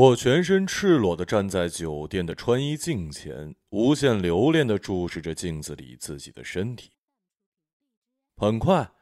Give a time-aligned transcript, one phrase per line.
[0.00, 6.92] 我全身赤裸的站在酒店的穿衣镜前，无限留恋的注视着镜子里自己的身体。
[8.36, 8.92] 很快，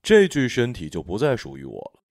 [0.00, 2.04] 这具身体就不再属于我了。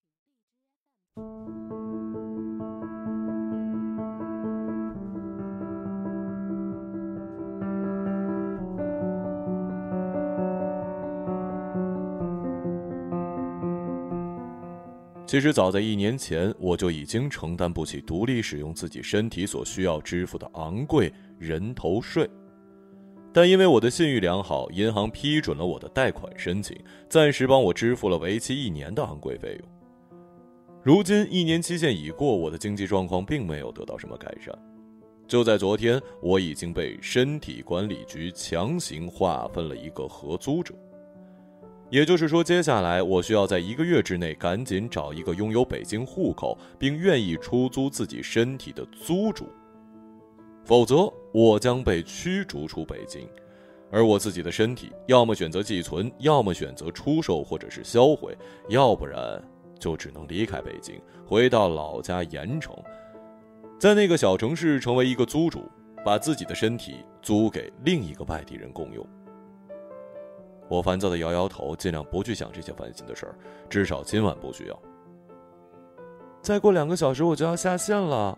[15.28, 22.26] 其实早在一年前，我就已经承担不起独立使用自己身体所需要支付的昂贵人头税，
[23.34, 26.78] 但因为我的信誉良好，银行批准了我的贷款申请，
[27.10, 29.70] 暂时帮我支付了为期一年的昂贵费用。
[30.82, 34.58] 如今一年期限已过，我的经济状况并没有得到什么改善。
[35.28, 40.74] 就在昨天，我已经被身体管理局强行划分了一个合租者。
[41.90, 49.48] 也就是说，接下来我需要在一个月之内赶紧找一个拥有北京户口并愿意出租自己身体的租主，
[50.66, 53.26] 否则我将被驱逐出北京，
[53.90, 59.42] 而我自己的身体要么选择寄存，要么选择出售或者是销毁，要不然
[59.80, 62.76] 就只能离开北京，回到老家盐城，
[63.80, 65.64] 在那个小城市成为一个租主，
[66.04, 69.08] 把自己的身体租给另一个外地人共用。
[70.68, 73.36] 我烦躁的摇摇头，尽量不去想这些烦心的事儿，
[73.70, 74.82] 至少今晚不需要。
[76.42, 78.38] 再过两个小时我就要下线了。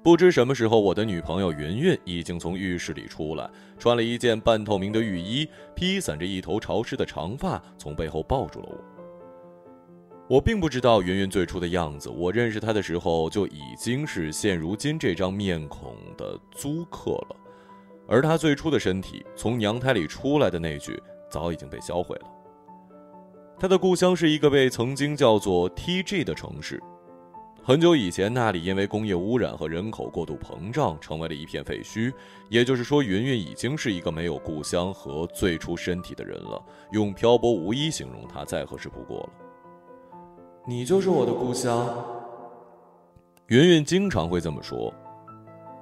[0.00, 8.78] 不知什么时候，我的女朋友云云已经从浴室里出来，穿了一件半透明的浴衣，披散着一头潮湿的长发，从背后抱住了我。
[10.28, 17.36] 我并不知道云云最初的样子，我认识她的时候就已经是现如今这张面孔的租客了。
[18.08, 22.26] 而他最初的身体从娘胎里出来的那具早已经被销毁了。
[23.60, 26.82] 他的故乡是一个被曾经叫做 T.G 的城市，
[27.62, 32.12] 很久以前那里因为工业污染和人口过度膨胀，成为了一片废墟。
[32.48, 36.64] 也就是说，云云已经是一个没有故乡和最初身体的人了。
[36.92, 39.30] 用漂泊无依形容他再合适不过了。
[40.64, 41.92] 你就是我的故乡。
[43.48, 44.94] 云云经常会这么说。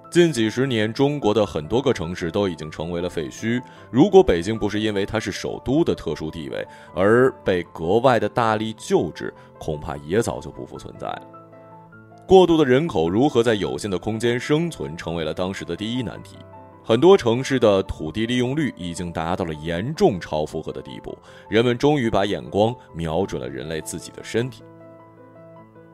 [0.09, 3.61] 近几十年，中国的很多个城市都已经成为了废墟。
[3.91, 11.23] 如果北京不是因为它是首都的特殊地位而被格外的大力救治，恐怕也早就不复存在了。
[12.27, 16.37] 过度的人口如何在有限的空间生存，成为了当时的第一难题。
[16.83, 21.19] 很多城市的土地利用率已经达到了严重超负荷的地步，
[21.51, 24.63] 人们终于把眼光瞄准了人类自己的身体。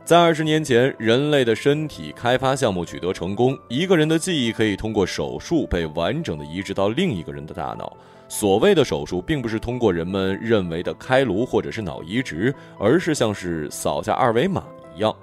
[0.05, 7.97] 在二十年前，人类的身体开发项目取得成功，一个人的记忆可以通过手术被完整的移植到另一个人的大脑。
[8.29, 14.65] 所谓的手术，并不是通过人们认为的开颅或者是脑移植，而是像是扫下二维码
[14.97, 15.15] 一样，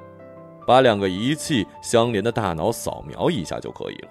[0.66, 4.08] 把两个仪器相连的大脑扫描一下就可以了。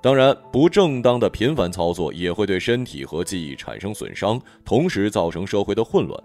[0.00, 6.18] 当然，不正当的频繁操作也会对身体和记忆产生损伤，同时造成社会的混乱。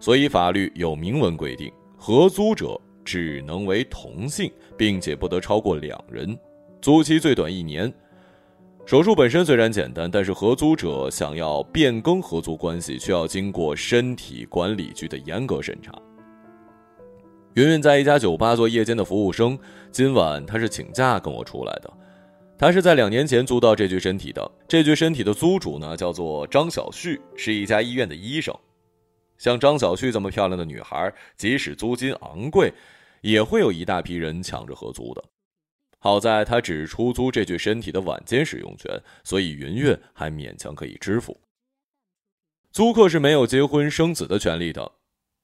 [0.00, 2.78] 所以，法律有明文规定，合租者。
[3.08, 6.38] 只能为同性，并且不得超过两人，
[6.82, 7.90] 租期最短一年。
[8.84, 15.90] 手术本身虽然简单，但是合租者想要变更合租关系，需要经过身体管理局的严格审查。
[17.54, 19.58] 云云在一家酒吧做夜间的服务生，
[19.90, 21.90] 今晚她是请假跟我出来的。
[22.58, 28.54] 她是在两年前租到这具身体的，这具身体的租主呢叫做张小旭，是一家医院的医生。
[29.38, 32.72] 像张小旭这么漂亮的女孩，即使租金昂贵。
[33.20, 35.24] 也会有一大批人抢着合租的，
[35.98, 41.40] 好在他只出租这具身体的晚间使用权，所以云月还勉强可以支付。
[42.70, 44.92] 租客是没有结婚生子的权利的。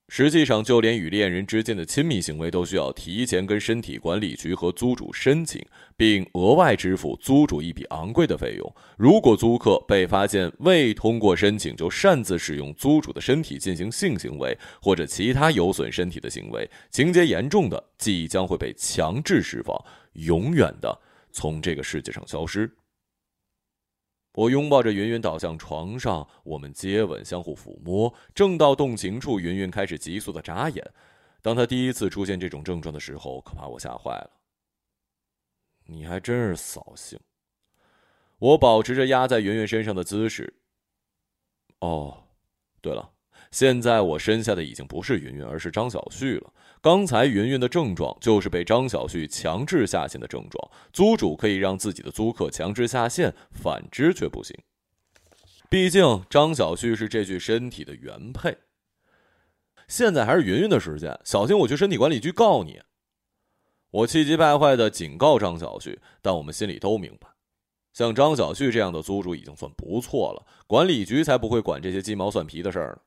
[0.09, 5.65] 实际上，就连与恋人之间的亲密行为都需要提前跟身体管理局和租主申请，
[5.97, 8.77] 并额外支付租主一笔昂贵的费用。
[8.99, 19.75] 如果租客被发现未通过申请就擅自使用租主的身体进行性行为或者其他有损身体的行为，情节严重的，即将会被强制释放，
[20.13, 21.01] 永远的
[21.33, 22.71] 从这个世界上消失。
[24.35, 28.13] 我拥抱着云云倒向床上，我们接吻，相互抚摸。
[28.35, 30.85] 正到动情处，云云开始急速的眨眼。
[31.41, 34.31] 当她第一次出现这种症状的时候，可把我吓坏了。
[35.87, 37.19] 你还真是扫兴。
[38.39, 40.53] 我保持着压在云云身上的姿势。
[41.79, 42.25] 哦，
[42.81, 43.14] 对了。
[43.55, 46.53] 现在我身下的已经不是云云，而是张小旭了。
[46.81, 50.71] 刚才云云的症状就是被张小旭强制下线的症状。
[50.93, 54.59] 租主可以让自己的租客强制下线，反之却不行。
[55.71, 58.59] 毕竟张小旭是这具身体的原配。
[59.87, 62.81] 现在还是云云的时间，小心我去身体管理局告你。
[63.93, 67.29] 我气急败坏的警告张小旭，但我们心里都明白，
[67.93, 72.99] 像张小旭这样的租主已经算不错了，管理局才不会管这些鸡毛蒜皮的事儿呢。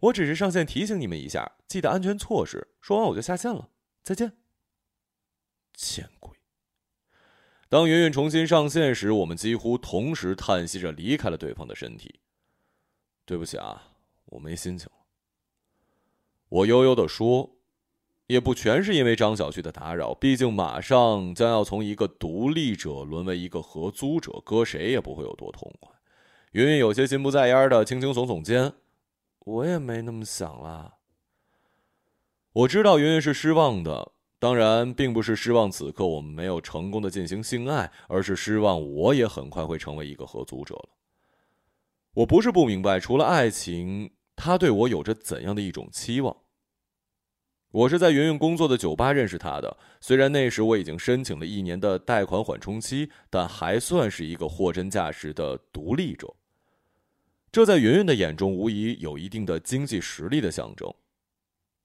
[0.00, 2.68] 我只是上线提醒你们一下，记得安全措施。
[2.80, 3.68] 说完我就下线了，
[4.02, 4.32] 再见。
[5.74, 6.32] 见鬼！
[7.68, 12.20] 当云云重新上线时，我们几乎同时叹息着离开了对方的身体。
[13.24, 13.92] 对不起啊，
[14.26, 14.92] 我没心情了。
[16.48, 17.56] 我悠悠的说，
[18.26, 25.92] 也不全是因为张小旭的打扰，毕竟马上将要从一个独立者沦为一个合租者，搁谁也不会有多痛快。
[26.52, 28.72] 云云有些心不在焉的轻轻耸耸肩。
[29.48, 30.98] 我也没那么想啦。
[32.52, 40.90] 我知道云云是失望的，当然并不是失望此刻我们没有成功的进行性爱，而是失望我也很快会成为一个合租者了。
[42.12, 46.36] 我不是不明白，除了爱情，他对我有着怎样的一种期望？
[47.70, 56.34] 我是在云云工作的酒吧认识他的，虽然那时我已经申请了一年的贷款缓冲期，但还算是一个货真价实的独立者。
[57.50, 60.92] 这在云云的眼中，无疑有一定的经济实力的象征。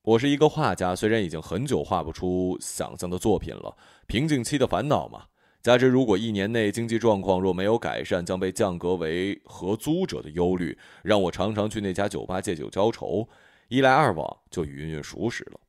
[0.01, 5.27] 我是一个画家，虽然已经很久画不出想象的作品了，瓶颈期的烦恼嘛。
[5.61, 13.29] 加之如果一年内经济状况若没有改善，将被降格为合租者的忧虑，让我常常去那家酒吧借酒浇愁。
[13.69, 15.61] 一来二往，就与云云熟识了。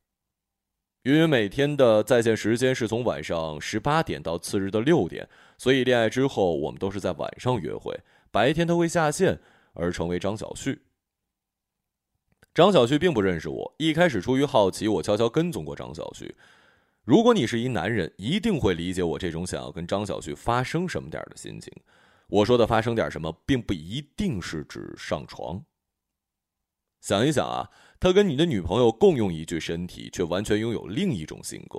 [1.03, 7.97] 云云每天的在线时间是从晚上十八点到次日的六点，所以恋爱之后，我们都是在晚上约会，
[8.29, 9.39] 白天他会下线。
[9.75, 10.81] 而成为张小旭。
[12.53, 16.35] 张小旭并不认识我，一开始出于好奇，我悄悄跟踪过张小旭。
[17.03, 21.71] 如果你是一男人，一定会理解我这种想要跟张小旭发生什么点的心情。
[22.27, 25.63] 我说的发生点什么，并不一定是指上床。
[27.01, 27.69] 想一想啊，
[27.99, 31.77] 他跟你的女朋友共用一具身体，却完全拥有另一种性格。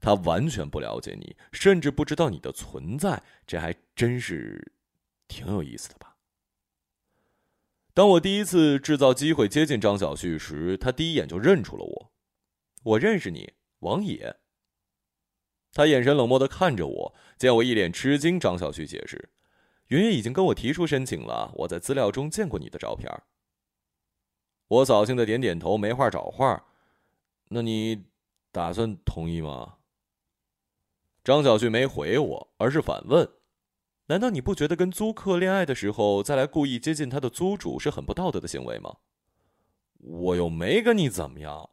[0.00, 4.72] 他完全不了解你，甚至不知道你的存在，这还真是
[5.26, 6.07] 挺有意思的吧？
[7.98, 12.12] 当我第一次制造机会接近张小旭时，他第一眼就认出了我。
[12.84, 14.36] 我认识你，王野。
[15.72, 19.30] 他眼神冷漠的看着我，见我一脸吃惊，张小旭解释
[19.90, 23.12] ：“云云已经跟我提出申请了，我在资料中见过你的照片。”
[24.68, 26.66] 我扫兴的点点头，没话找话。
[27.48, 28.04] 那你
[28.52, 29.78] 打算同意吗？
[31.24, 33.28] 张小旭没回我，而是反问。
[34.08, 38.96] 难道你不觉得跟租客恋爱的时候再来故意接近他的租主是很不道德的行为吗？
[40.00, 41.68] 我又没跟你怎么样。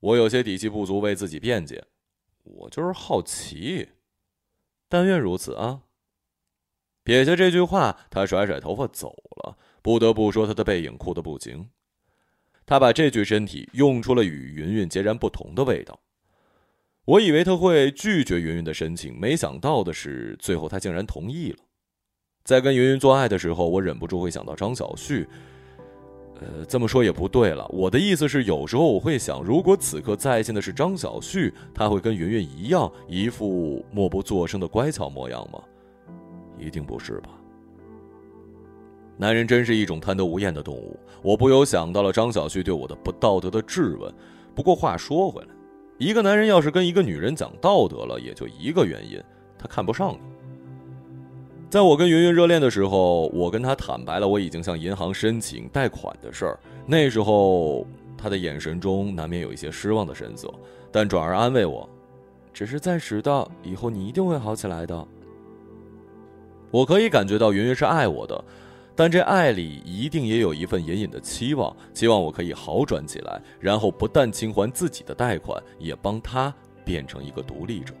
[0.00, 1.86] 我有些底气不足，为自己辩解。
[2.42, 3.88] 我就是好奇。
[4.88, 5.82] 但愿如此啊。
[7.02, 9.56] 撇下这句话，他甩甩头发走了。
[9.80, 11.70] 不得不说，他的背影酷得不行。
[12.66, 15.98] 他把这具身体用出了与云云截然不同的味道。
[17.06, 21.58] 我以为他会拒绝云云的申请，没想到的是，最后他竟然同意了。
[22.44, 25.26] 在跟云云做爱的时候，我忍不住会想到张小旭。
[26.40, 27.64] 呃，这么说也不对了。
[27.68, 35.62] 我的意思是，有时候我会想，如果此刻在线的是张小旭，他会跟云云一样，一副默不作声的乖巧模样吗？
[36.58, 37.30] 一定不是吧。
[39.16, 40.98] 男人真是一种贪得无厌的动物。
[41.22, 44.12] 我不由想到了张小旭对我的不道德的质问。
[44.54, 45.55] 不过话说回来。
[45.98, 49.22] 一个男人要是跟一个女人讲道德了，也就一个原因，
[49.58, 50.18] 他看不上你。
[51.70, 56.60] 在我跟云云热恋的时候，我跟他坦白了我已经向银行申请贷款的事儿。
[56.86, 60.52] 那时候，他的眼神中难免有一些失望的神色，
[60.92, 61.88] 但转而安慰我
[62.54, 65.06] ：“只是暂时的，以后你一定会好起来的。”
[66.70, 68.44] 我可以感觉到云云是爱我的。
[68.96, 77.92] 但这爱里一定也有一份隐隐的期望，期望我可以好转起来，然后不但清还自己的贷款，也帮他变成一个独立者。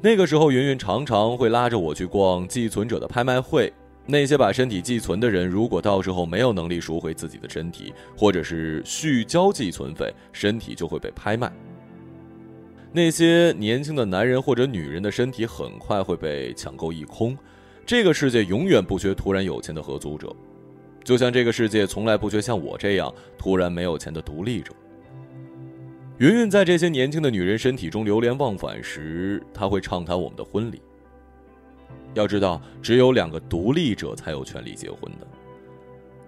[0.00, 3.72] 那个时候，云云常常会拉着我去逛寄存者的拍卖会。
[4.08, 11.52] 那些把身体寄存的人，如果到时候没有能力赎回自己的身体，或者是续交寄存费，身体就会被拍卖。
[12.92, 17.36] 那些年轻的男人或者女人的身体很快会被抢购一空。
[17.86, 20.34] 这个世界永远不缺突然有钱的合租者，
[21.04, 24.72] 就像这个世界从来不缺像我这样突然没有钱的独立者。
[26.18, 30.82] 云云在这些年轻的女人身体中流连忘返时，她会畅谈我们的婚礼。
[32.14, 35.26] 要知道，只有两个独立者才有权利结婚的。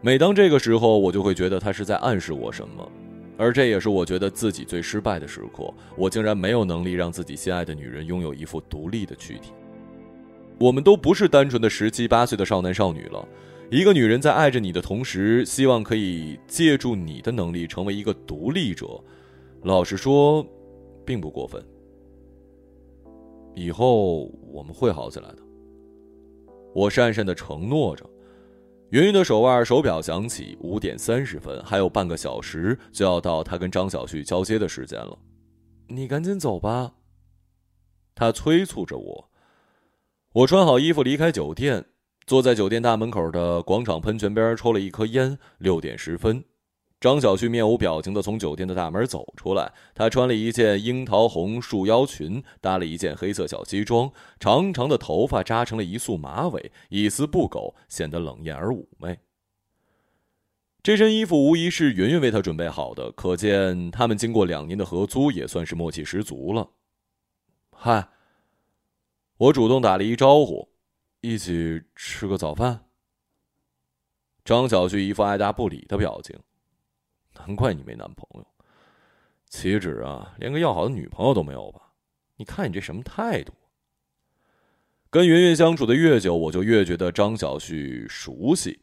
[0.00, 2.88] 每当这个时候，我就会觉得她是在暗示我什么，
[3.36, 5.74] 而这也是我觉得自己最失败的时刻。
[5.96, 9.50] 我竟然没有能力让自己心爱的女人拥有一副独立的躯体。
[10.58, 13.26] 我们都不是单纯的十七八岁的少男少女了。
[13.70, 18.86] 一个女人在爱着你的同时，希望可以借助你的能力成为一个独立者。
[19.62, 20.46] 老实说，
[21.04, 21.62] 并不过分。
[23.54, 25.38] 以后我们会好起来的。
[26.74, 28.08] 我讪讪的承诺着。
[28.90, 35.18] 云云的手腕手表响起，五点三十分，还有半个小时就要到他跟张小旭交接的时间了。
[35.88, 36.94] 你赶紧走吧。
[38.14, 39.27] 他催促着我。
[40.34, 41.86] 我穿好衣服离开酒店，
[42.26, 45.38] 坐在酒店大门口的广场喷泉边抽了一颗烟。
[45.56, 46.44] 六点十分。
[47.00, 59.18] 张小旭面无表情的从酒店的大门走出来，他穿了一件樱桃红束腰裙，搭了一件黑色小西装，长长的头发扎成了一束马尾，一丝不苟，显得冷艳而妩媚。
[60.82, 66.68] 这身衣服无疑是云云为他准备好的，可见他们经过两年的合租，也算是默契十足了。
[67.72, 68.08] 嗨，
[69.38, 70.68] 我主动打了一招呼，
[71.20, 72.86] 一起吃个早饭。
[74.44, 76.36] 张小旭一副爱答不理的表情。
[77.36, 78.44] 难怪你没男朋友，
[79.48, 81.92] 岂止啊，连个要好的女朋友都没有吧？
[82.36, 83.52] 你看你这什么态度？
[85.08, 88.80] 跟云云相处的越久，我就越觉得张小旭熟悉。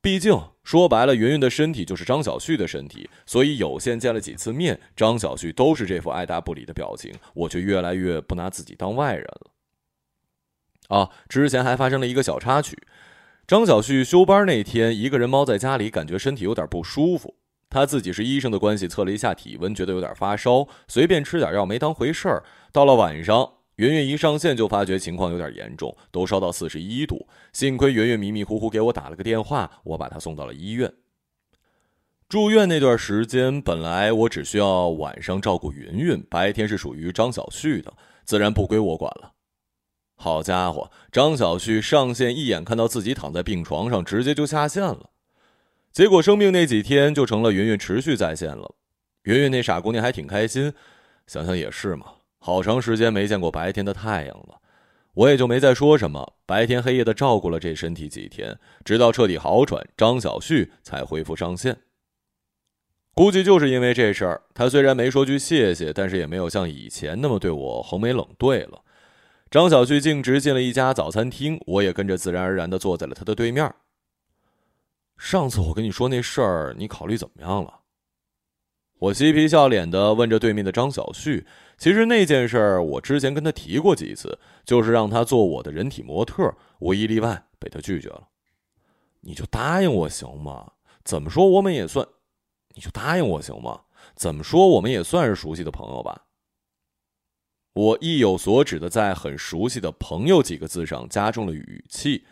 [0.00, 9.51] 毕竟说白了，云云的身体就是张小旭的身体，所以有限见了几次面，张小旭都是这副爱答不理的表情，我却越来越不拿自己当外人了。
[10.92, 12.76] 啊，之前还发生了一个小插曲，
[13.46, 17.34] 张小旭休班那天，一个人猫在家里，感觉身体有点不舒服。
[17.70, 22.44] 他自己是医生的关系，测了一下体温，觉得有点发烧，随便吃点药没当回事儿。
[22.70, 27.26] 到了晚上，圆圆一上线就发觉情况有点严重，都烧到四十一度。
[27.54, 30.92] 幸亏圆圆迷迷糊糊给我打了个电话，我把他送到了医院。
[32.28, 37.90] 住院那段时间，本来我只需要晚上照顾云云，白天是属于张小旭的，
[38.26, 39.32] 自然不归我管了。
[40.22, 45.10] 好家伙，张小旭上线一眼看到自己躺在病床上，直接就下线了。
[45.90, 48.76] 结果生病那几天就成了云云持续在线了，
[49.24, 50.72] 云云那傻姑娘还挺开心，
[51.26, 52.06] 想想也是嘛，
[52.38, 54.60] 好长时间没见过白天的太阳了，
[55.14, 61.76] 我也就没再说什么，白天黑夜的照顾了这身体几天，直到彻底好转，张小旭才恢复上线。
[63.12, 68.80] 估计就是因为这事儿，他虽然没说句谢谢，但是也没有像以前那么对我横眉冷对了。
[69.52, 73.70] 张小旭径直进了一家早餐厅，我也跟着自然而然的坐在了他的对面。
[75.18, 77.80] 上次我跟你说那事儿，你考虑怎么样了？
[78.98, 81.46] 我嬉皮笑脸的问着对面的张小旭。
[81.76, 88.28] 其实那件事儿我之前跟他提过几次，就是让他做我的人体模特，无一例外被他拒绝了。
[89.20, 90.72] 你就答应我行吗？
[91.04, 92.08] 怎么说我们也算，
[92.74, 93.82] 你就答应我行吗？
[94.14, 96.24] 怎么说我们也算是熟悉的朋友吧？
[97.74, 102.24] 我意有所指的在“很熟悉的朋友”几个字上加重了语气。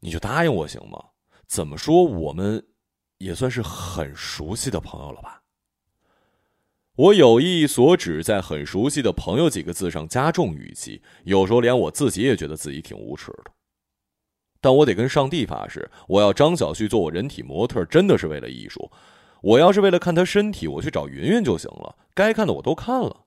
[0.00, 1.06] 你就答应我行吗？
[1.46, 2.64] 怎么说，我们
[3.18, 5.42] 也算是很熟悉的朋友了吧？
[6.94, 13.50] 我有意所指，在“很熟悉的朋友”几个字上加重语气，有时候连我自己也觉得自己挺无耻的。
[14.60, 18.90] 但我得跟上帝发誓，我要张小旭做我人体模特，真的是为了艺术。
[19.42, 21.96] 我要是为了看他身体，我去找云云就行了。
[22.14, 23.24] 该看的我都看了。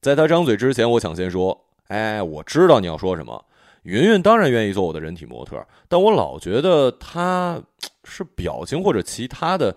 [0.00, 3.46] 在他张嘴之前，我抢先说：“哎，我知道你要说什么。”
[3.82, 7.62] 云云当然愿意做我的人体模特，但我老觉得她
[8.04, 9.74] 是表情或者其他的，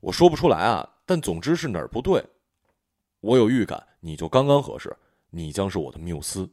[0.00, 0.88] 我说不出来啊。
[1.04, 2.24] 但总之是哪儿不对，
[3.20, 4.96] 我有预感，你就刚刚合适，
[5.30, 6.48] 你将是我的缪斯。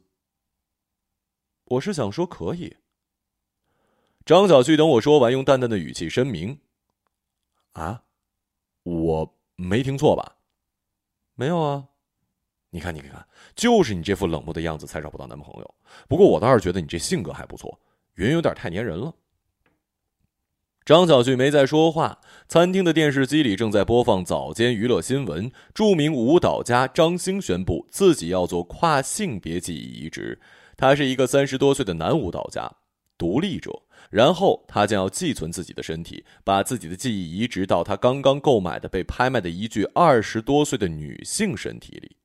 [1.64, 2.76] 我是想说可以。
[4.26, 6.58] 张小旭等我说完，用淡淡的语气声明
[7.72, 8.02] ：“啊，
[8.82, 10.36] 我没听错吧？
[11.34, 11.88] 没有啊。”
[12.70, 15.74] 你看，你看，看就是你这副冷漠的样子才找不到男朋友。
[16.08, 17.80] 不过我倒是觉得你这性格还不错，
[18.16, 19.14] 云有点太粘人了。
[20.84, 22.18] 张小旭没再说话。
[22.48, 25.52] 餐厅的电视机里正在播放早间娱乐新闻。
[25.74, 30.40] 著名舞蹈家张星宣布自己要做跨性别记忆移植。
[30.78, 32.70] 他是一个三十多岁的男舞蹈家，
[33.18, 33.82] 独立者。
[34.10, 42.16] 然后他将要寄存自己的身体，把自己的记忆移植到他刚刚购买的被拍卖的一具二十多岁的女性身体里。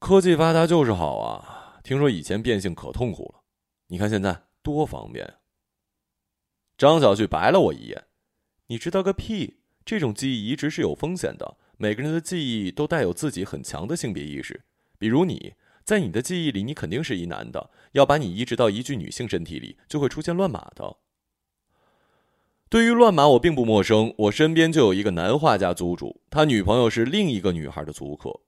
[0.00, 1.78] 科技发达就是好啊！
[1.84, 3.42] 听说以前变性可痛苦了，
[3.88, 5.34] 你看现在多方便。
[6.78, 8.06] 张小旭白了我一眼
[8.68, 9.58] ：“你知道个屁！
[9.84, 11.58] 这种记忆移植是有风险的。
[11.76, 14.62] 每个人的记忆都带有自己很强的性别意识，
[14.98, 15.52] 比如你
[15.84, 17.70] 在你的记忆里，你肯定是一男的。
[17.92, 20.96] 要把你移植到一具女性身体里，就会出现乱码的。
[22.70, 24.14] 对于乱码，我并不陌生。
[24.16, 28.40] 我身边就有一个男画家租主，他女朋友是另一个女孩的租客。”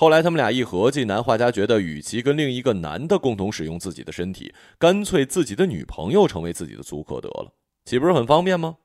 [0.00, 7.52] 后来他们俩一合计，男画家觉得，与其跟另一个男的共同使用自己的身体，干脆自己的女朋友成为自己的租客得了，
[7.84, 8.78] 岂不是很方便吗？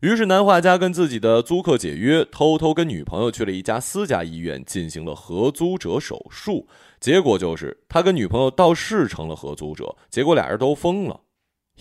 [0.00, 6.66] 于是男画家跟自己的租客解约，偷偷跟女朋友去了一家私家医院进行了合租者手术。
[6.98, 11.20] 结果就是他跟女朋友倒是成了合租者，结果俩人都疯了，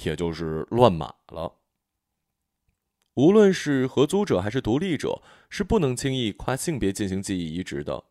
[0.03, 1.53] 也就是乱码了。
[3.13, 8.03] 无论是合租者还是独立者，是不能轻易跨性别进行记忆移植的。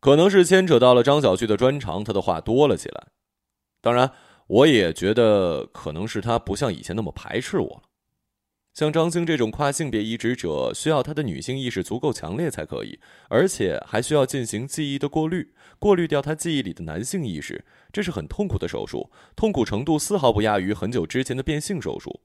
[0.00, 3.08] 可能是牵扯到了张小旭的专长，他的话多了起来。
[3.80, 4.12] 当然，
[4.46, 7.82] 我也觉得可能是他不像以前那么排斥我了。
[8.74, 13.00] 像张晶这种跨性别移植者，需要他的女性意识足够强烈才可以，
[13.30, 22.20] 而且还需要进行记忆的过滤，过滤掉他记忆里的男性意识，这是很痛苦的手术，痛苦程度丝毫不亚于很久之前的变性手术。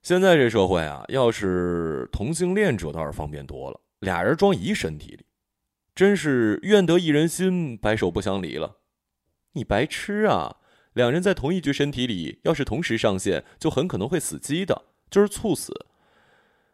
[0.00, 5.24] 现在这社会啊，要是同性恋者倒是方便多了，俩人装一身体里，
[6.00, 8.78] 真是愿得一人心，白首不相离了。
[9.52, 10.56] 你白痴啊！
[10.94, 14.86] 两人在同一具身体里，要是同时上线，就很可能会死机的。
[15.10, 15.74] 就是猝死，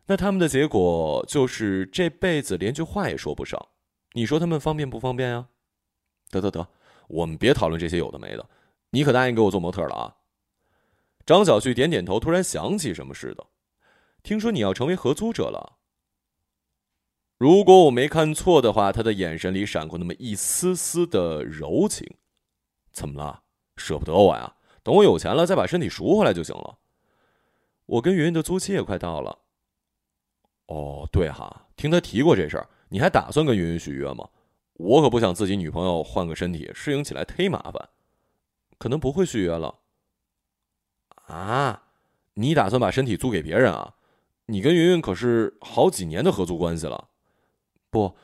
[0.06, 3.60] 那他们的结果就是这辈子连句话也说不上。
[4.12, 5.48] 你说他们方便不方便呀？
[6.30, 6.68] 得得得，
[7.08, 8.48] 我们别讨论这些有的没的。
[8.90, 10.14] 你可答应给我做模特了啊？
[11.26, 13.44] 张小旭点点头，突然想起什么似的。
[14.22, 15.78] 听说你要成为合租者了。
[17.38, 22.08] 如果我没看错的话，他的眼神里闪过那么一丝丝的柔情。
[22.92, 23.42] 怎么了？
[23.76, 24.54] 舍不得我呀？
[24.82, 26.78] 等我有钱了，再把身体赎回来就行了。
[27.84, 29.38] 我跟云云的租期也快到了。
[30.68, 32.68] 哦，对哈，听他提过这事儿。
[32.88, 34.28] 你还打算跟云云续约吗？
[34.74, 37.88] 我可不想自己女朋友换个身体，适应起来忒麻烦。
[38.78, 39.80] 可能不会续约了。
[41.26, 41.82] 啊，
[42.34, 43.94] 你打算把身体租给别人啊？
[44.46, 47.08] 你跟云云可是好几年的合租关系了。
[47.96, 48.14] 不，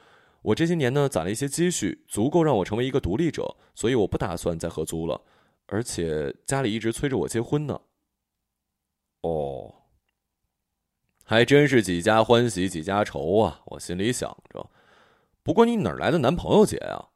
[0.43, 5.19] 我这些年呢攒了一些积蓄，足够让我成为一个独立者，所以我不打算再合租了。
[5.67, 7.81] 而且家里一直催着我结婚呢。
[9.23, 9.75] 哦，
[11.25, 13.63] 还真是几家欢喜几家愁啊！
[13.65, 14.69] 我心里想着。
[15.43, 17.09] 不过你哪来的男朋友姐啊？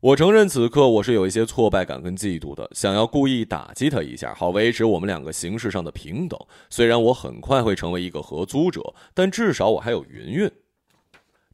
[0.00, 6.36] 我承认此刻我是有一些挫败感跟嫉妒的，想要故意打击他一下，好维持我们两个形式上的平等。
[6.70, 8.82] 虽然我很快会成为一个合租者，
[9.14, 10.50] 但至少我还有云云。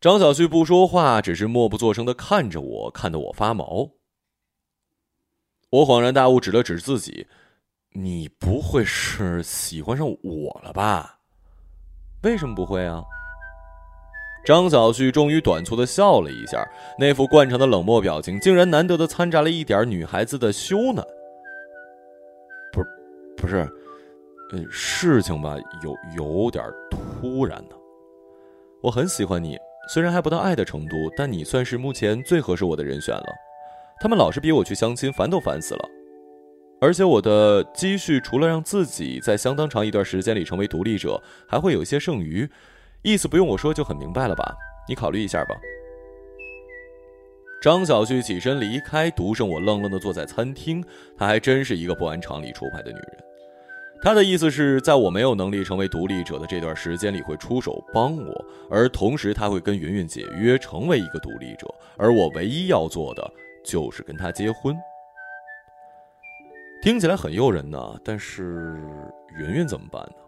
[0.00, 3.90] 张小旭不说话，只是默不作声的看着我，看得我发毛。
[5.70, 7.26] 我恍然大悟，指了指自己。
[7.94, 11.18] 你不会是喜欢上我了吧？
[12.22, 13.02] 为什么不会啊？
[14.44, 16.64] 张小旭终于短促的笑了一下，
[16.96, 21.04] 那副惯常的冷漠表情，竟然难得的掺杂了一点女孩子的羞赧。
[22.72, 22.84] 不，
[23.36, 23.68] 不是，
[24.52, 27.74] 呃，事情吧，有有点突然呢。
[28.80, 33.26] 我很喜欢你，虽然还不到爱的程度，但你算是目前最合适我的人选了。
[34.00, 35.88] 他们老是逼我去相亲，烦都烦死了。
[36.80, 42.48] 而且我的积蓄除了让自己在相当长一段时间里成为独立者，还会有一些剩余，
[43.02, 44.54] 意思不用我说就很明白了吧？
[44.88, 45.56] 你考虑一下吧。
[47.60, 50.84] 张小旭起身离开，独剩我愣愣的坐在餐厅。
[51.16, 53.27] 她还真是一个不按常理出牌的女人。
[54.00, 63.30] 他的意思是在我没有能力成为独立者的这段时间里会出手帮我，而同时他会跟云云解约，成为一个独立者，而我唯一要做的
[63.64, 64.76] 就是跟他结婚。
[66.80, 68.80] 听起来很诱人呢，但是
[69.36, 70.22] 云云怎么办呢？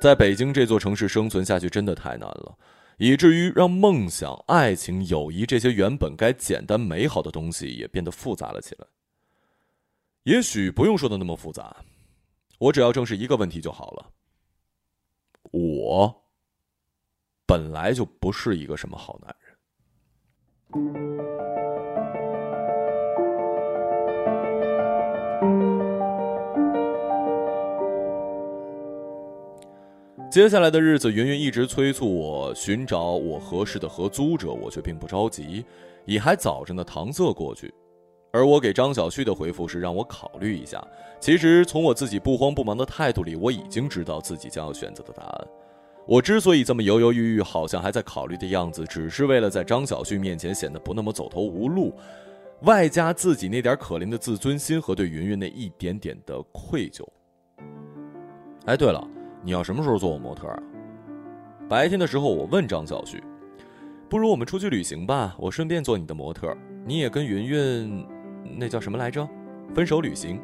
[0.00, 2.54] 在北京这座城市生存下去真的太难了，
[2.98, 8.86] 以至于让梦想、爱情、友谊这些原本该简单美好的东西也变得复杂了起来。
[10.24, 11.74] 也许不用说的那么复杂，
[12.58, 14.10] 我只要正视一个问题就好了。
[15.52, 16.22] 我
[17.46, 19.56] 本来就不是一个什么好男人。
[30.30, 35.64] 接下来的日子，云云一直催促我寻找我合适的合租者，我却并不着急，
[36.04, 37.72] 以还早着呢搪塞过去。
[38.32, 40.82] 而我给张小旭的回复是让我考虑一下。
[41.20, 45.46] 其实从我自己不慌不忙的态度里，我已经知道自己将要选择的答案。
[46.06, 51.92] 我之所以这么犹犹豫豫，好像还在考虑的样子，只是为了在张小旭面前显得不那么走投无路，
[52.62, 57.04] 外加自己那点可怜的自尊心和对云云那一点点的愧疚。
[58.66, 59.06] 哎，对了。
[59.40, 60.62] 你要什么时候做我模特啊？
[61.68, 63.22] 白天的时候，我问张小旭
[64.10, 66.52] ：“不如我们出去旅行吧，我顺便做你的模特，
[66.84, 68.06] 你也跟云云，
[68.56, 69.28] 那叫什么来着？
[69.74, 70.40] 分手旅行。”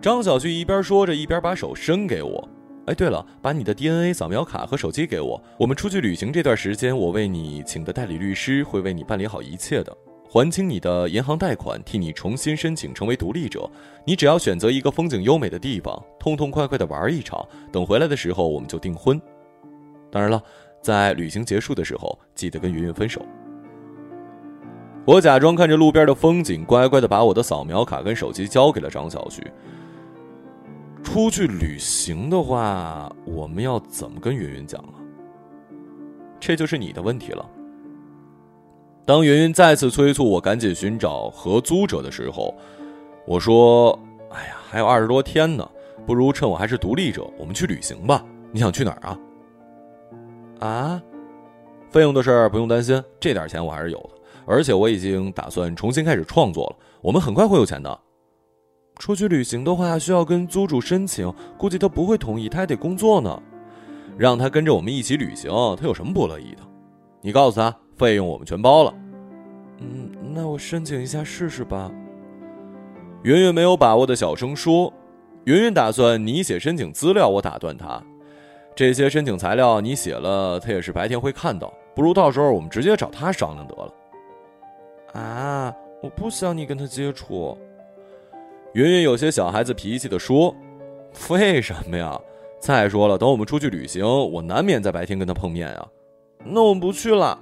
[0.00, 2.48] 张小旭一边说着，一边把手伸给我
[2.86, 5.42] ：“哎，对了，把你的 DNA 扫描卡和手机给我。
[5.58, 9.96] 我们出去旅行这段时间，我为你请的代理律师会为你办理好一切的。
[10.32, 13.68] 还清你的银行贷款，替你重新申请成为独立者。
[14.06, 17.44] 你只要选择一个风景优美的地方，痛痛快快的玩一场。
[17.72, 19.20] 等回来的时候，我们就订婚。
[20.10, 20.42] 当然了，
[20.80, 23.20] 在旅行结束的时候，记得跟云云分手。
[25.10, 29.44] 我假装看着路边的风景，乖乖的把我的扫描卡跟手机交给了张小旭。
[31.02, 34.94] 出去旅行的话，我们要怎么跟云云讲啊？
[36.38, 37.44] 这就是你的问题了。
[39.04, 42.54] 当云云再次催促我赶紧寻找合租者的时候，
[43.26, 43.98] 我说
[44.30, 45.68] ：“哎呀，还有二十多天呢，
[46.06, 48.24] 不如趁我还是独立者，我们去旅行吧。
[48.52, 49.18] 你想去哪儿啊？”
[50.64, 51.02] 啊，
[51.90, 54.19] 费用的事儿不用担心，这点钱我还是有的。
[54.46, 58.00] 而且我已经打算重新开始创作了，我们很快会有钱的。
[58.98, 63.42] 出去旅行的话，需要跟租主申请，估计他不会同意，他还得工作呢。
[64.18, 65.50] 让他跟着我们一起旅行，
[65.80, 66.58] 他有什么不乐意的？
[67.22, 68.94] 你告诉他，费用我们全包了。
[69.78, 71.90] 嗯，那我申请一下试试吧。
[73.22, 74.92] 云云没有把握的小声说
[75.44, 78.02] ：“云云打算你写申请资料。”我打断他
[78.76, 83.94] ：“这些申请材料你写了，他也是白天会看到，不如到时候我们直接找他商量得了。”
[85.12, 85.74] 啊！
[86.02, 87.56] 我不想你跟他接触。
[88.72, 90.54] 云云有些小孩子脾气的说
[91.28, 92.18] ：“为什么呀？
[92.58, 95.88] 再说了，等我们出去旅行，我难免在白天跟他碰面啊。
[96.44, 97.38] 那我们不去了，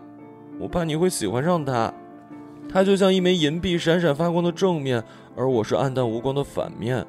[0.59, 1.93] 我怕你会喜欢上他。
[2.69, 5.03] 他就像一枚银币，闪闪发光的正面，
[5.37, 7.07] 而我是暗淡无光的反面。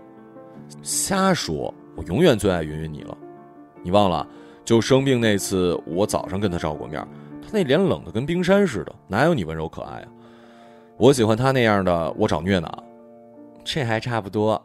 [0.84, 1.74] 瞎说！
[1.96, 3.18] 我永远最爱云云你了。
[3.82, 4.28] 你忘了，
[4.64, 7.02] 就生病那次，我早上跟他照过面，
[7.42, 10.08] 他那脸冷的跟冰山似的，哪有你温柔可爱啊？”
[11.00, 12.70] 我喜欢他那样的，我找虐呢，
[13.64, 14.62] 这还差不多。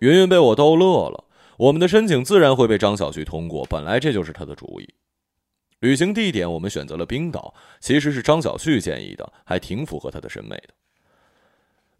[0.00, 1.24] 云云被我逗乐了，
[1.56, 4.94] 我们的申请自然会被张小旭通过，本来这就是他的主意。
[5.80, 10.74] 旅行地点我们选择了冰岛，其实是张小旭建议的，还挺符合他的审美的。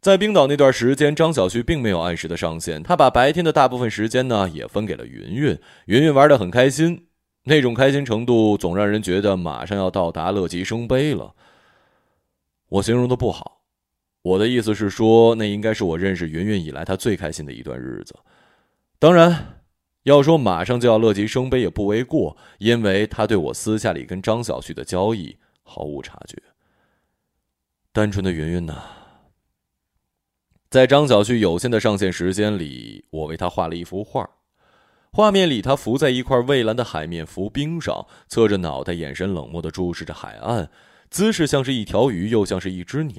[0.00, 5.58] 在冰岛那段时间，张小旭并没有按时的上线，他把白天的大部分时间呢也分给了云云。
[5.86, 7.08] 云云玩的很开心，
[7.44, 11.34] 那种开心程度总让人觉得马上要到达乐极生悲了。
[12.68, 13.62] 我形容的不好，
[14.22, 18.14] 我的意思是说，那应该是我认识云云以来他最开心的一段日子。
[19.00, 19.62] 当然，
[20.04, 26.40] 要说马上就要乐极生悲也不为过，因为他对我私下里跟张小旭的交易毫无察觉。
[27.92, 28.84] 单纯的云云呐。
[30.68, 34.28] 在张小旭有限的上线时间里，我为他画了一幅画。
[35.12, 40.68] 画面里，他浮在一块蔚蓝的海面浮冰上，侧着脑袋，眼神冷漠的注视着海岸，
[41.08, 43.16] 姿势像是一条鱼，又像是一只鸟。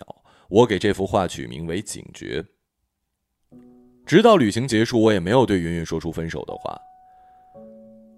[0.49, 2.45] 我给这幅画取名为“警觉”。
[4.05, 6.77] 直到旅行结束，我也没有对云云说出分手的话。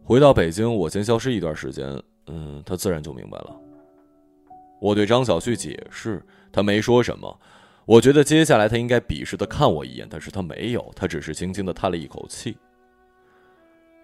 [0.04, 1.88] 回到北京，我先消失一段时间，
[2.28, 3.56] 嗯，他自然就明白了。
[4.82, 7.40] 我对张小旭解释，他没说什么。
[7.90, 12.56] 我觉得接下来他应该鄙视的看我一眼，但是他没有，他只是轻轻的叹了一口气。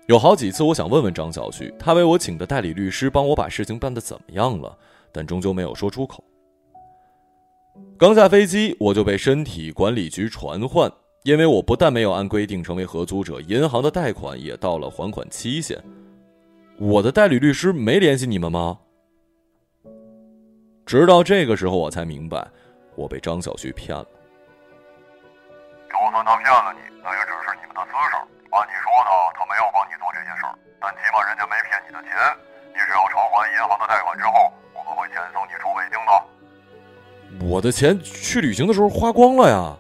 [0.08, 4.76] 有好几次，我想问问张小旭，他为我请的代理律师帮我把事情办得怎么样了，
[5.12, 6.24] 但终究没有说出口。
[7.96, 15.80] 刚下飞机，我就被身体管理局传唤，因为我不但没有按规定成为合租者，银行的贷款也到了还款期限。
[16.80, 18.80] 我的代理律师没联系你们吗？
[20.88, 22.50] 直到这个时候，我才明白。
[22.96, 24.06] 我被张小旭骗了，
[25.92, 28.16] 就算他骗了你，那也只是你们的私事。
[28.52, 32.12] 按你说的，他没有帮你做这件事儿，但起码人家没骗你的钱。
[32.72, 37.46] 你只要偿还银行的贷款之后，我们会遣送你出北京的。
[37.46, 39.78] 我的钱去旅行的时候花光了呀。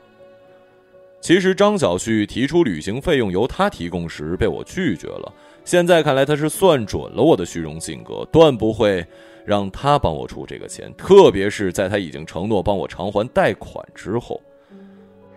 [1.21, 9.05] 其实张小旭提出旅行费用由他提供时被我拒绝了，现在看来他是算准了我的虚荣性格，断不会。
[9.45, 14.41] 让他帮我出这个钱，特别是在他已经承诺帮我偿还贷款之后。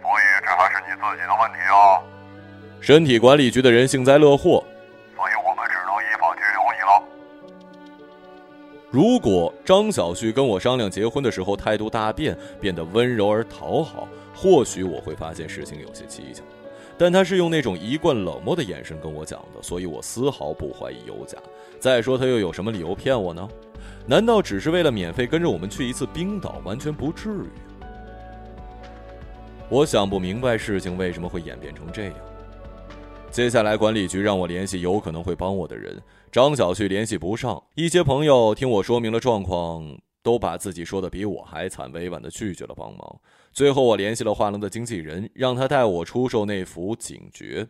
[0.01, 2.01] 所以这还是你自己的问题啊！
[2.81, 4.65] 身体管理局的人幸灾乐祸，
[5.15, 7.03] 所以我们只能依法拘留你了。
[8.91, 16.43] 如果张小旭跟我商量结婚的时候态度大变，变得温柔而讨好，或许我会发现事情有些蹊跷。
[16.99, 21.39] 但他是用那种一贯冷漠的眼神跟我讲的，所以我丝毫不怀疑有假。
[21.79, 23.49] 再说他又有什么理由骗我呢？
[24.05, 26.61] 难道只是为了免费跟着我们去一次冰岛？
[26.65, 27.49] 完全不至于。
[29.71, 32.15] 我想不明白事情为什么会演变成这样。
[33.31, 39.85] 接下来管理局让我联系有可能会帮我的人，张小旭联系不上，一些朋友听我说明了状况，
[40.23, 43.21] 都把自己说的比我还惨，委婉的拒绝了帮忙。
[43.53, 47.67] 最后我联系了画廊的经纪人，让他带我出售那幅警觉。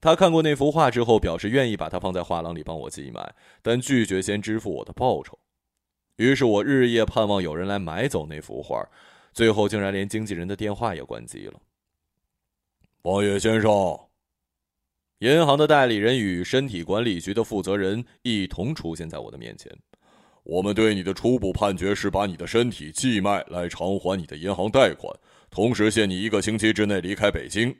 [0.00, 5.38] 他看过那幅画之后，表示愿意把它放在画廊里帮我寄卖，但拒绝先支付我的报酬。
[6.16, 8.82] 于是我日夜盼望有人来买走那幅画，
[9.32, 11.60] 最后竟然连经纪人的电话也关机了。
[13.02, 13.98] 王野先生，
[15.20, 19.70] 银行的代理人与身体管理局的负责人一同出现在我的面前。
[20.42, 25.14] 我们对你的初步判决是把你的身体寄卖来偿还你的银行贷款，
[25.50, 27.74] 同时限你一个星期之内离开北京。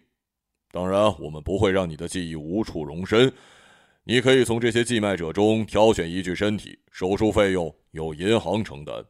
[0.71, 3.33] 当然，我们不会让你的记忆无处容身。
[4.05, 9.05] 你可以从这些寄卖者中挑选一具身体，手术费用由银行承担。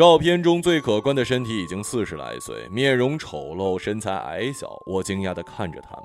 [0.00, 4.80] 照片中最可观的身体已经四十来岁，面容丑陋，身材矮小。
[4.86, 6.04] 我惊讶地看着他们。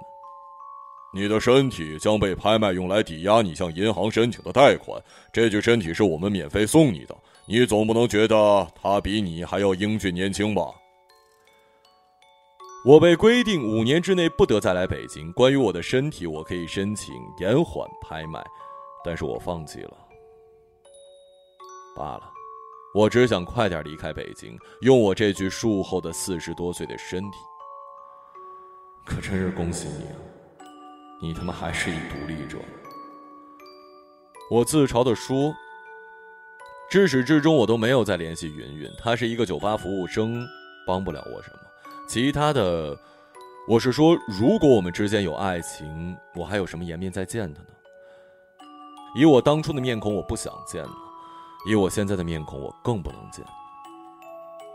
[1.13, 5.01] 你的身体将被拍卖，用来抵押你向银行申请的贷款。
[5.31, 7.15] 这具身体是我们免费送你的。
[7.45, 10.63] 你总不能觉得他比你还要英俊年轻吧？
[12.85, 15.31] 我被规定五年之内不得再来北京。
[15.31, 18.43] 关于我的身体，我可以申请延缓拍卖，
[19.05, 19.95] 但是我放弃了。
[21.95, 22.29] 罢了，
[22.95, 27.37] 我只想快点离开北京，用我这具术后的四十多岁的身体。
[29.05, 30.15] 可真是恭喜你啊，
[31.21, 32.57] 你他妈还是一独立者。
[34.49, 35.53] 我自嘲地说。
[36.89, 38.89] 至始至终，我都没有再联系云云。
[38.97, 40.47] 她是一个酒吧服务生，
[40.87, 41.59] 帮不了我什么。
[42.07, 42.97] 其他的，
[43.67, 47.67] 我是说，如果我们之间有爱情，我还有什么颜面再见她呢？
[49.17, 50.91] 以我当初的面孔，我不想见了；
[51.65, 53.45] 以我现在的面孔，我更不能见。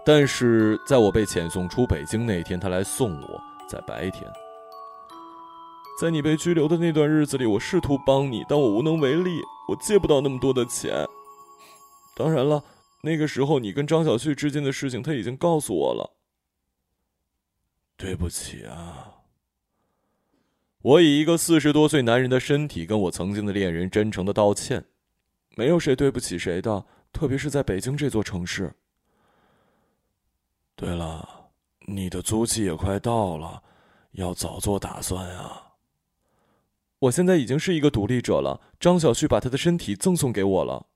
[0.04, 4.24] 但是，在我被遣送出北京那天，他来送我，在白天，
[6.00, 11.06] 在你被拘留的那段日子里，我试图帮你，但我无能为力，我借不到那么多的钱。
[12.16, 12.64] 当然了，
[13.02, 16.16] 那个时候你跟张小旭之间的事情他已经告诉我了。
[17.96, 19.20] 对不起啊，
[20.80, 24.82] 我以一个四十多岁男人的身体跟我曾经的恋人真诚的道歉。
[25.56, 28.72] 没有谁对不起谁的，特别是在北京这座城市。
[30.74, 31.50] 对了，
[31.86, 33.62] 你的租期也快到了，
[34.12, 35.62] 要早做打算呀。
[37.00, 40.86] 我现在已经是一个独立者了，张小旭把他的身体赠送给我了。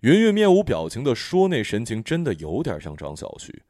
[0.00, 3.62] 云云面无表情的说：“那神情真的有点像张小旭。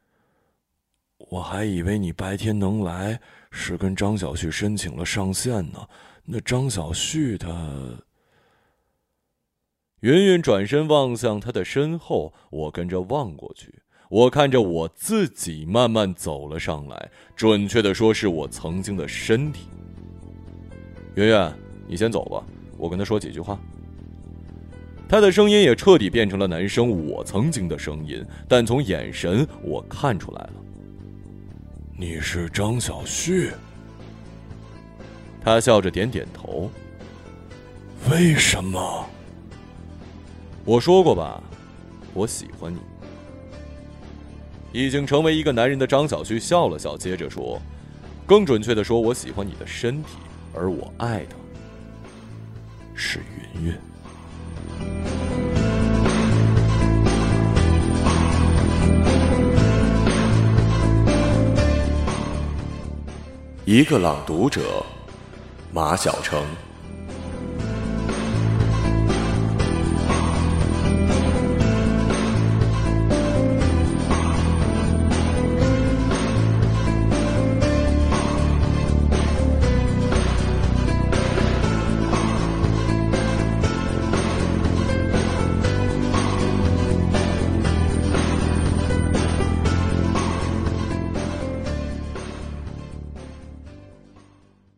[1.17, 3.19] 我还以为你白天能来
[3.49, 5.87] 是跟张小旭申请了上线呢。
[6.23, 7.49] 那张小旭他……”
[10.01, 13.73] 云云转身望向他的身后，我跟着望过去。
[14.09, 19.67] 我看着我自己慢慢走了上来，准确的说，是我曾经的身体。
[21.15, 21.51] 云云，
[21.87, 22.43] 你先走吧，
[22.77, 23.59] 我跟他说几句话。
[25.09, 30.53] 他的声音也彻底变成了男生我曾经的声音，但从眼神我看出来了，
[31.97, 33.51] 你是张小旭。
[35.41, 36.69] 他笑着点点头。
[38.11, 39.05] 为什么？
[40.67, 41.39] 我说过吧，
[42.11, 42.79] 我喜欢你。
[44.73, 47.61] 已经成为一个男人的张小旭笑了笑，接着说
[48.25, 50.17] ：“更准确的说，我喜欢你的身体，
[50.55, 51.35] 而我爱的
[52.95, 53.19] 是
[53.55, 53.75] 云云。”
[63.65, 64.83] 一个朗读者，
[65.71, 66.43] 马晓成。